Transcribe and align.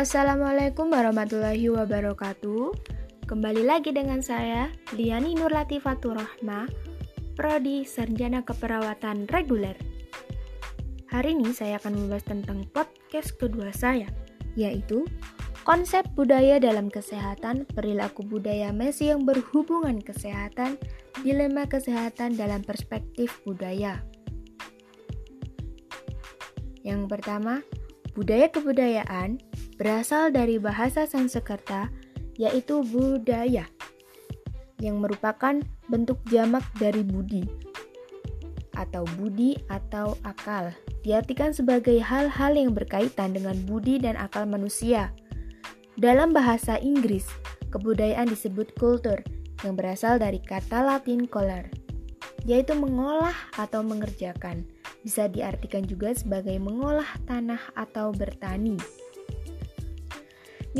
Assalamualaikum 0.00 0.96
warahmatullahi 0.96 1.68
wabarakatuh. 1.68 2.72
Kembali 3.28 3.68
lagi 3.68 3.92
dengan 3.92 4.24
saya, 4.24 4.72
Liani 4.96 5.36
Nur 5.36 5.52
Latifatur 5.52 6.16
Rahma, 6.16 6.64
Prodi 7.36 7.84
Sarjana 7.84 8.40
Keperawatan 8.40 9.28
Reguler. 9.28 9.76
Hari 11.12 11.36
ini 11.36 11.52
saya 11.52 11.76
akan 11.76 12.00
membahas 12.00 12.24
tentang 12.24 12.64
podcast 12.72 13.36
kedua 13.36 13.76
saya, 13.76 14.08
yaitu 14.56 15.04
konsep 15.68 16.08
budaya 16.16 16.56
dalam 16.56 16.88
kesehatan, 16.88 17.68
perilaku 17.68 18.24
budaya 18.24 18.72
Messi 18.72 19.12
yang 19.12 19.28
berhubungan 19.28 20.00
kesehatan, 20.00 20.80
dilema 21.20 21.68
kesehatan 21.68 22.40
dalam 22.40 22.64
perspektif 22.64 23.36
budaya. 23.44 24.00
Yang 26.88 27.04
pertama, 27.04 27.60
budaya 28.16 28.48
kebudayaan 28.48 29.49
berasal 29.80 30.28
dari 30.28 30.60
bahasa 30.60 31.08
Sanskerta 31.08 31.88
yaitu 32.36 32.84
budaya 32.84 33.64
yang 34.76 35.00
merupakan 35.00 35.56
bentuk 35.88 36.20
jamak 36.28 36.60
dari 36.76 37.00
budi 37.00 37.48
atau 38.76 39.08
budi 39.16 39.56
atau 39.72 40.20
akal 40.20 40.68
diartikan 41.00 41.56
sebagai 41.56 41.96
hal-hal 41.96 42.52
yang 42.52 42.76
berkaitan 42.76 43.32
dengan 43.32 43.56
budi 43.64 43.96
dan 43.96 44.20
akal 44.20 44.44
manusia. 44.44 45.16
Dalam 45.96 46.36
bahasa 46.36 46.76
Inggris, 46.80 47.24
kebudayaan 47.72 48.28
disebut 48.28 48.76
culture 48.76 49.20
yang 49.64 49.76
berasal 49.76 50.16
dari 50.16 50.40
kata 50.40 50.80
Latin 50.80 51.28
color, 51.28 51.68
yaitu 52.44 52.72
mengolah 52.76 53.36
atau 53.56 53.84
mengerjakan. 53.84 54.64
Bisa 55.00 55.28
diartikan 55.28 55.84
juga 55.88 56.12
sebagai 56.12 56.56
mengolah 56.60 57.08
tanah 57.24 57.60
atau 57.76 58.12
bertani. 58.12 58.76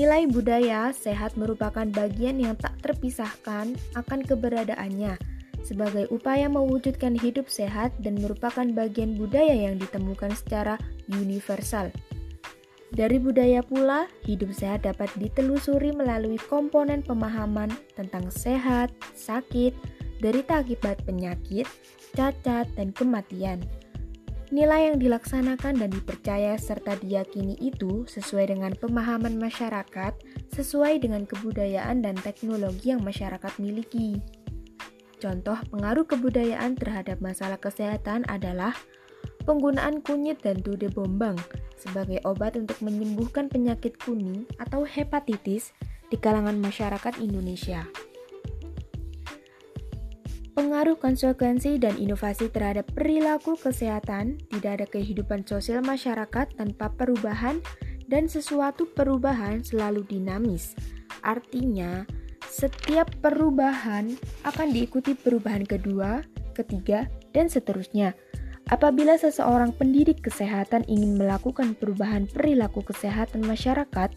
Nilai 0.01 0.25
budaya 0.33 0.97
sehat 0.97 1.37
merupakan 1.37 1.85
bagian 1.85 2.41
yang 2.41 2.57
tak 2.57 2.73
terpisahkan 2.81 3.77
akan 3.93 4.21
keberadaannya 4.25 5.21
sebagai 5.61 6.09
upaya 6.09 6.49
mewujudkan 6.49 7.13
hidup 7.21 7.53
sehat 7.53 7.93
dan 8.01 8.17
merupakan 8.17 8.65
bagian 8.73 9.21
budaya 9.21 9.53
yang 9.53 9.77
ditemukan 9.77 10.33
secara 10.33 10.81
universal. 11.05 11.93
Dari 12.97 13.21
budaya 13.21 13.61
pula, 13.61 14.09
hidup 14.25 14.57
sehat 14.57 14.89
dapat 14.89 15.13
ditelusuri 15.21 15.93
melalui 15.93 16.41
komponen 16.49 17.05
pemahaman 17.05 17.69
tentang 17.93 18.33
sehat, 18.33 18.89
sakit, 19.13 19.77
derita 20.25 20.65
akibat 20.65 20.97
penyakit, 21.05 21.69
cacat, 22.17 22.65
dan 22.73 22.97
kematian. 22.97 23.61
Nilai 24.51 24.91
yang 24.91 24.99
dilaksanakan 24.99 25.79
dan 25.79 25.95
dipercaya 25.95 26.59
serta 26.59 26.99
diyakini 26.99 27.55
itu 27.63 28.03
sesuai 28.11 28.51
dengan 28.51 28.75
pemahaman 28.75 29.39
masyarakat, 29.39 30.11
sesuai 30.51 30.99
dengan 31.07 31.23
kebudayaan 31.23 32.03
dan 32.03 32.19
teknologi 32.19 32.91
yang 32.91 32.99
masyarakat 33.07 33.55
miliki. 33.63 34.19
Contoh 35.23 35.55
pengaruh 35.71 36.03
kebudayaan 36.03 36.75
terhadap 36.75 37.23
masalah 37.23 37.63
kesehatan 37.63 38.27
adalah 38.27 38.75
penggunaan 39.47 40.03
kunyit 40.03 40.43
dan 40.43 40.59
tude 40.59 40.91
bombang 40.91 41.39
sebagai 41.79 42.19
obat 42.27 42.59
untuk 42.59 42.83
menyembuhkan 42.83 43.47
penyakit 43.47 44.03
kuning 44.03 44.51
atau 44.59 44.83
hepatitis 44.83 45.71
di 46.11 46.19
kalangan 46.19 46.59
masyarakat 46.59 47.23
Indonesia. 47.23 47.87
Pengaruh 50.61 51.01
konsekuensi 51.01 51.81
dan 51.81 51.97
inovasi 51.97 52.53
terhadap 52.53 52.93
perilaku 52.93 53.57
kesehatan, 53.57 54.45
tidak 54.53 54.73
ada 54.77 54.87
kehidupan 54.93 55.41
sosial 55.49 55.81
masyarakat 55.81 56.53
tanpa 56.53 56.93
perubahan 57.01 57.65
dan 58.13 58.29
sesuatu 58.29 58.85
perubahan 58.93 59.65
selalu 59.65 60.05
dinamis. 60.05 60.77
Artinya, 61.25 62.05
setiap 62.45 63.09
perubahan 63.25 64.21
akan 64.45 64.69
diikuti 64.69 65.17
perubahan 65.17 65.65
kedua, 65.65 66.21
ketiga, 66.53 67.09
dan 67.33 67.49
seterusnya. 67.49 68.13
Apabila 68.69 69.17
seseorang 69.17 69.73
pendidik 69.73 70.21
kesehatan 70.21 70.85
ingin 70.93 71.17
melakukan 71.17 71.73
perubahan 71.73 72.29
perilaku 72.29 72.85
kesehatan 72.85 73.49
masyarakat, 73.49 74.13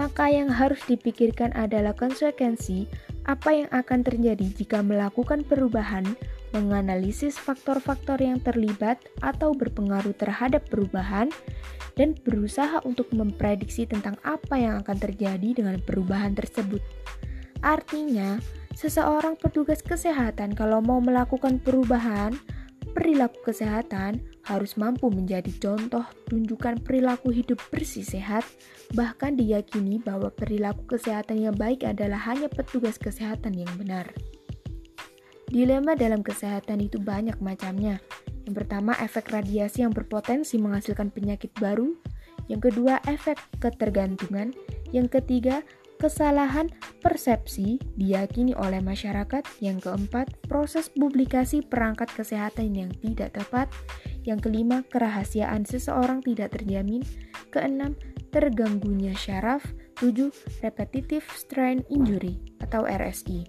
maka 0.00 0.24
yang 0.32 0.48
harus 0.48 0.80
dipikirkan 0.88 1.52
adalah 1.52 1.92
konsekuensi 1.92 2.88
apa 3.24 3.50
yang 3.52 3.68
akan 3.72 4.04
terjadi 4.04 4.44
jika 4.52 4.84
melakukan 4.84 5.44
perubahan, 5.44 6.04
menganalisis 6.52 7.40
faktor-faktor 7.40 8.20
yang 8.20 8.38
terlibat 8.40 9.00
atau 9.24 9.56
berpengaruh 9.56 10.12
terhadap 10.14 10.68
perubahan, 10.68 11.32
dan 11.94 12.14
berusaha 12.26 12.82
untuk 12.82 13.10
memprediksi 13.14 13.86
tentang 13.86 14.18
apa 14.26 14.58
yang 14.58 14.82
akan 14.82 14.98
terjadi 14.98 15.62
dengan 15.62 15.78
perubahan 15.80 16.34
tersebut. 16.34 16.82
Artinya, 17.64 18.36
seseorang 18.74 19.38
petugas 19.38 19.80
kesehatan 19.80 20.52
kalau 20.52 20.82
mau 20.82 20.98
melakukan 20.98 21.62
perubahan 21.62 22.34
perilaku 22.92 23.50
kesehatan 23.50 24.20
harus 24.44 24.76
mampu 24.76 25.08
menjadi 25.08 25.48
contoh 25.56 26.04
tunjukkan 26.28 26.84
perilaku 26.84 27.32
hidup 27.32 27.60
bersih 27.72 28.04
sehat, 28.04 28.44
bahkan 28.92 29.36
diyakini 29.36 30.00
bahwa 30.00 30.28
perilaku 30.28 30.84
kesehatan 30.96 31.40
yang 31.40 31.56
baik 31.56 31.84
adalah 31.84 32.20
hanya 32.28 32.52
petugas 32.52 33.00
kesehatan 33.00 33.56
yang 33.56 33.72
benar. 33.80 34.12
Dilema 35.48 35.96
dalam 35.96 36.20
kesehatan 36.20 36.84
itu 36.84 37.00
banyak 37.00 37.40
macamnya. 37.40 38.00
Yang 38.44 38.54
pertama, 38.64 38.92
efek 39.00 39.32
radiasi 39.32 39.84
yang 39.84 39.92
berpotensi 39.92 40.60
menghasilkan 40.60 41.08
penyakit 41.08 41.52
baru. 41.56 41.96
Yang 42.48 42.72
kedua, 42.72 43.00
efek 43.08 43.40
ketergantungan. 43.60 44.52
Yang 44.92 45.20
ketiga, 45.20 45.64
Kesalahan 45.98 46.68
persepsi 47.00 47.78
diyakini 47.96 48.52
oleh 48.58 48.82
masyarakat. 48.82 49.46
Yang 49.62 49.88
keempat, 49.88 50.26
proses 50.44 50.90
publikasi 50.90 51.64
perangkat 51.64 52.10
kesehatan 52.12 52.74
yang 52.74 52.90
tidak 53.00 53.34
tepat. 53.38 53.70
Yang 54.26 54.50
kelima, 54.50 54.82
kerahasiaan 54.90 55.64
seseorang 55.64 56.20
tidak 56.20 56.56
terjamin. 56.58 57.00
Keenam, 57.54 57.94
terganggunya 58.34 59.14
syaraf. 59.14 59.62
Tujuh, 59.94 60.34
repetitive 60.60 61.24
strain 61.38 61.86
injury 61.86 62.42
atau 62.58 62.82
RSI. 62.82 63.46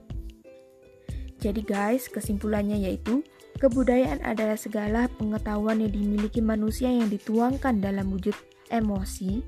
Jadi 1.42 1.62
guys, 1.62 2.10
kesimpulannya 2.10 2.90
yaitu 2.90 3.22
kebudayaan 3.62 4.22
adalah 4.26 4.58
segala 4.58 5.06
pengetahuan 5.18 5.78
yang 5.78 5.94
dimiliki 5.94 6.42
manusia 6.42 6.90
yang 6.90 7.06
dituangkan 7.06 7.82
dalam 7.82 8.10
wujud 8.10 8.34
emosi, 8.74 9.46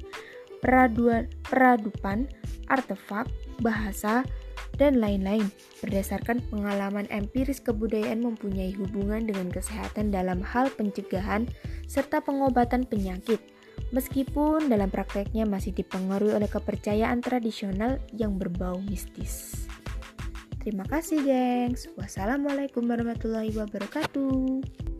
peraduan, 0.59 1.29
peradupan, 1.47 2.27
artefak, 2.67 3.29
bahasa, 3.61 4.23
dan 4.77 5.01
lain-lain. 5.01 5.49
Berdasarkan 5.81 6.41
pengalaman 6.49 7.09
empiris 7.09 7.61
kebudayaan 7.61 8.21
mempunyai 8.21 8.73
hubungan 8.77 9.25
dengan 9.25 9.49
kesehatan 9.49 10.13
dalam 10.13 10.41
hal 10.45 10.69
pencegahan 10.73 11.49
serta 11.89 12.21
pengobatan 12.21 12.85
penyakit, 12.85 13.41
meskipun 13.89 14.69
dalam 14.69 14.89
prakteknya 14.89 15.49
masih 15.49 15.73
dipengaruhi 15.73 16.37
oleh 16.37 16.49
kepercayaan 16.49 17.21
tradisional 17.21 17.97
yang 18.13 18.37
berbau 18.37 18.77
mistis. 18.85 19.65
Terima 20.61 20.83
kasih, 20.83 21.23
gengs. 21.23 21.87
Wassalamualaikum 21.95 22.83
warahmatullahi 22.83 23.55
wabarakatuh. 23.55 24.96